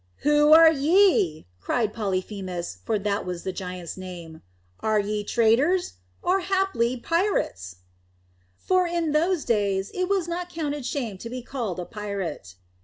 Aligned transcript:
"Who 0.23 0.51
are 0.51 0.71
ye?" 0.71 1.45
cried 1.59 1.93
Polyphemus, 1.93 2.79
for 2.83 2.97
that 2.97 3.23
was 3.23 3.43
the 3.43 3.51
giant's 3.53 3.97
name. 3.97 4.41
"Are 4.79 4.99
ye 4.99 5.23
traders, 5.23 5.93
or, 6.23 6.39
haply, 6.39 6.97
pirates?" 6.97 7.75
For 8.55 8.87
in 8.87 9.11
those 9.11 9.45
days 9.45 9.91
it 9.93 10.09
was 10.09 10.27
not 10.27 10.49
counted 10.49 10.87
shame 10.87 11.19
to 11.19 11.29
be 11.29 11.43
called 11.43 11.79
a 11.79 11.85
pirate. 11.85 12.55